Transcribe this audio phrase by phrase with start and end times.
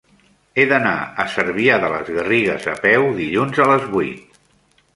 [0.61, 4.41] He d'anar a Cervià de les Garrigues a peu dilluns a les vuit.